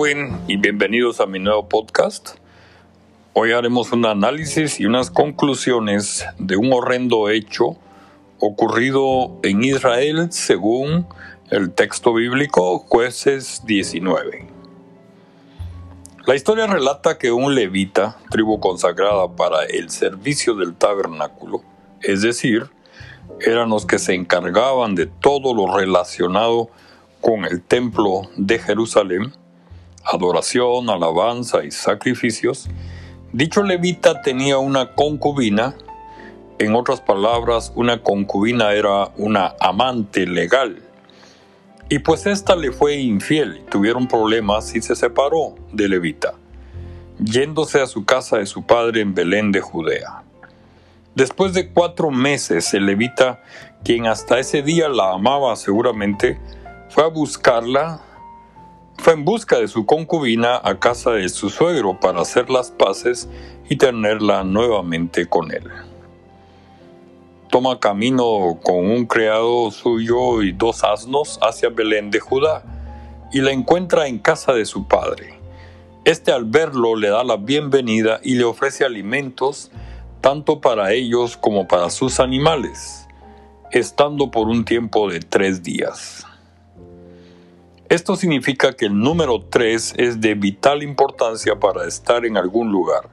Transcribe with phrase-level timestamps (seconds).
[0.00, 2.30] Darwin y bienvenidos a mi nuevo podcast.
[3.34, 7.76] Hoy haremos un análisis y unas conclusiones de un horrendo hecho
[8.38, 11.06] ocurrido en Israel según
[11.50, 14.46] el texto bíblico Jueces 19.
[16.26, 21.62] La historia relata que un levita, tribu consagrada para el servicio del tabernáculo,
[22.00, 22.70] es decir,
[23.40, 26.70] eran los que se encargaban de todo lo relacionado
[27.20, 29.34] con el templo de Jerusalén,
[30.04, 32.68] adoración, alabanza y sacrificios,
[33.32, 35.74] dicho levita tenía una concubina,
[36.58, 40.82] en otras palabras, una concubina era una amante legal,
[41.88, 46.34] y pues ésta le fue infiel tuvieron problemas y se separó de levita,
[47.18, 50.22] yéndose a su casa de su padre en Belén de Judea.
[51.14, 53.42] Después de cuatro meses, el levita,
[53.82, 56.38] quien hasta ese día la amaba seguramente,
[56.88, 58.00] fue a buscarla,
[59.00, 63.30] fue en busca de su concubina a casa de su suegro para hacer las paces
[63.70, 65.64] y tenerla nuevamente con él.
[67.48, 72.62] Toma camino con un criado suyo y dos asnos hacia Belén de Judá
[73.32, 75.34] y la encuentra en casa de su padre.
[76.04, 79.70] Este al verlo le da la bienvenida y le ofrece alimentos
[80.20, 83.08] tanto para ellos como para sus animales,
[83.70, 86.26] estando por un tiempo de tres días.
[87.90, 93.08] Esto significa que el número 3 es de vital importancia para estar en algún lugar.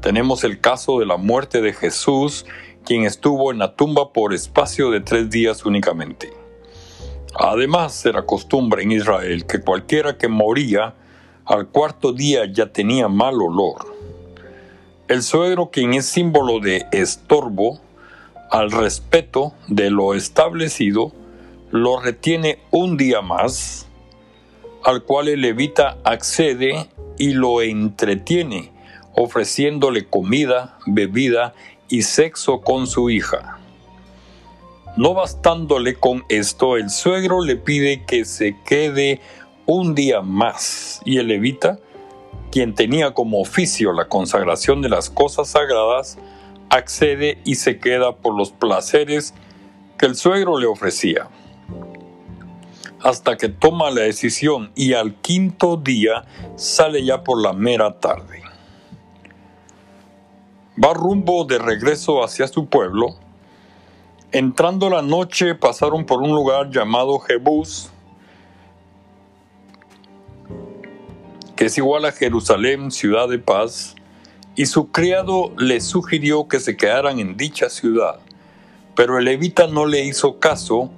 [0.00, 2.46] Tenemos el caso de la muerte de Jesús,
[2.86, 6.32] quien estuvo en la tumba por espacio de tres días únicamente.
[7.38, 10.94] Además, era costumbre en Israel que cualquiera que moría
[11.44, 13.84] al cuarto día ya tenía mal olor.
[15.08, 17.78] El suegro, quien es símbolo de estorbo,
[18.50, 21.12] al respeto de lo establecido,
[21.70, 23.88] lo retiene un día más
[24.84, 28.72] al cual el levita accede y lo entretiene,
[29.14, 31.54] ofreciéndole comida, bebida
[31.88, 33.58] y sexo con su hija.
[34.96, 39.20] No bastándole con esto, el suegro le pide que se quede
[39.66, 41.78] un día más y el levita,
[42.50, 46.18] quien tenía como oficio la consagración de las cosas sagradas,
[46.70, 49.34] accede y se queda por los placeres
[49.98, 51.28] que el suegro le ofrecía
[53.02, 56.24] hasta que toma la decisión y al quinto día
[56.56, 58.42] sale ya por la mera tarde.
[60.82, 63.16] Va rumbo de regreso hacia su pueblo.
[64.32, 67.90] Entrando la noche pasaron por un lugar llamado Jebús,
[71.56, 73.94] que es igual a Jerusalén, ciudad de paz,
[74.56, 78.20] y su criado le sugirió que se quedaran en dicha ciudad.
[78.94, 80.90] Pero el levita no le hizo caso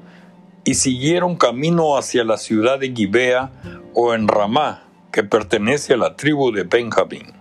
[0.64, 3.50] y siguieron camino hacia la ciudad de Gibea
[3.94, 7.32] o en Ramá, que pertenece a la tribu de Benjamín.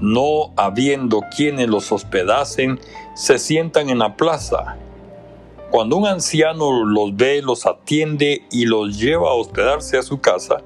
[0.00, 2.78] No habiendo quienes los hospedasen,
[3.14, 4.76] se sientan en la plaza.
[5.70, 10.62] Cuando un anciano los ve, los atiende y los lleva a hospedarse a su casa,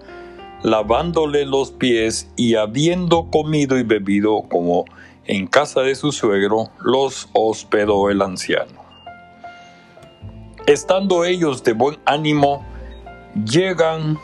[0.63, 4.85] lavándole los pies y habiendo comido y bebido como
[5.25, 8.82] en casa de su suegro, los hospedó el anciano.
[10.67, 12.65] Estando ellos de buen ánimo,
[13.35, 14.19] llegan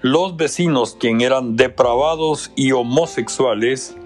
[0.00, 3.96] los vecinos, quien eran depravados y homosexuales,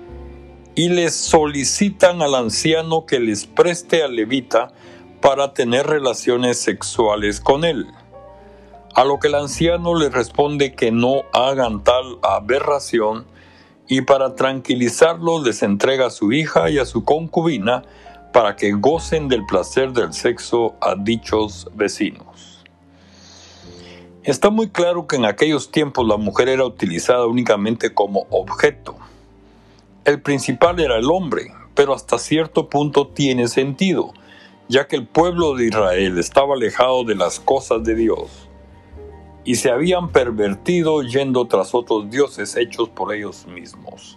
[0.75, 4.69] y les solicitan al anciano que les preste a levita
[5.23, 7.87] para tener relaciones sexuales con él.
[8.95, 13.27] A lo que el anciano les responde que no hagan tal aberración
[13.89, 17.83] y para tranquilizarlos les entrega a su hija y a su concubina
[18.39, 22.65] para que gocen del placer del sexo a dichos vecinos.
[24.23, 28.97] Está muy claro que en aquellos tiempos la mujer era utilizada únicamente como objeto.
[30.05, 34.13] El principal era el hombre, pero hasta cierto punto tiene sentido,
[34.69, 38.49] ya que el pueblo de Israel estaba alejado de las cosas de Dios
[39.43, 44.17] y se habían pervertido yendo tras otros dioses hechos por ellos mismos.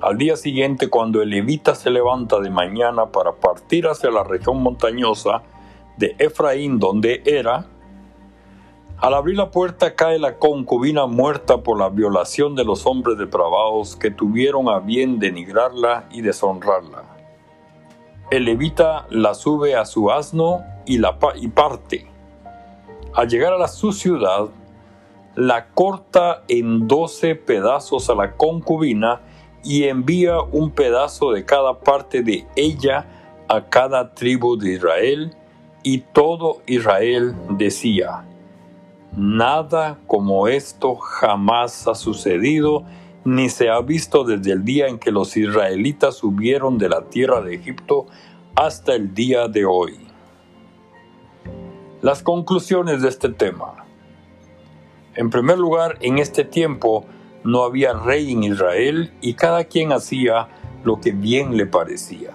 [0.00, 4.62] Al día siguiente, cuando el levita se levanta de mañana para partir hacia la región
[4.62, 5.42] montañosa
[5.96, 7.66] de Efraín, donde era,
[8.98, 13.96] al abrir la puerta cae la concubina muerta por la violación de los hombres depravados
[13.96, 17.04] que tuvieron a bien denigrarla y deshonrarla.
[18.30, 22.06] El levita la sube a su asno y, la y parte.
[23.14, 24.48] Al llegar a la, su ciudad,
[25.36, 29.20] la corta en doce pedazos a la concubina
[29.66, 33.06] y envía un pedazo de cada parte de ella
[33.48, 35.34] a cada tribu de Israel,
[35.82, 38.24] y todo Israel decía,
[39.16, 42.84] Nada como esto jamás ha sucedido
[43.24, 47.40] ni se ha visto desde el día en que los israelitas subieron de la tierra
[47.40, 48.06] de Egipto
[48.54, 49.98] hasta el día de hoy.
[52.02, 53.84] Las conclusiones de este tema.
[55.14, 57.04] En primer lugar, en este tiempo
[57.44, 60.48] no había rey en Israel y cada quien hacía
[60.84, 62.32] lo que bien le parecía.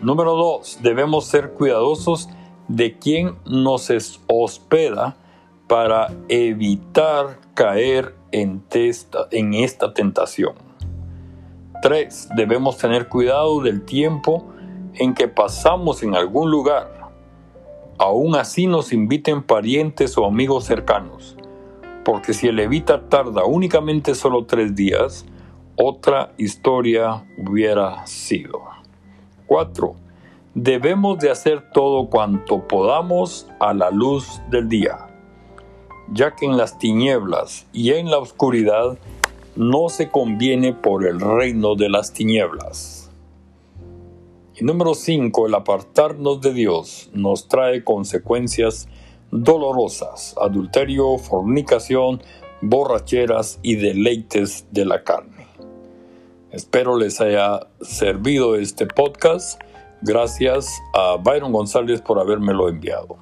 [0.00, 2.28] Número dos, debemos ser cuidadosos
[2.68, 3.90] de quien nos
[4.26, 5.16] hospeda
[5.66, 10.54] para evitar caer en, esta tentación.
[11.82, 12.28] 3.
[12.36, 14.44] Debemos tener cuidado del tiempo
[14.94, 17.10] en que pasamos en algún lugar.
[17.98, 21.36] Aún así nos inviten parientes o amigos cercanos,
[22.08, 25.26] porque si el levita tarda únicamente solo tres días,
[25.76, 28.62] otra historia hubiera sido.
[29.46, 29.94] 4.
[30.54, 35.04] Debemos de hacer todo cuanto podamos a la luz del día
[36.10, 38.96] ya que en las tinieblas y en la oscuridad
[39.56, 43.10] no se conviene por el reino de las tinieblas.
[44.56, 48.88] Y número 5, el apartarnos de Dios nos trae consecuencias
[49.30, 52.22] dolorosas, adulterio, fornicación,
[52.60, 55.46] borracheras y deleites de la carne.
[56.50, 59.60] Espero les haya servido este podcast.
[60.00, 63.18] Gracias a Byron González por habérmelo enviado.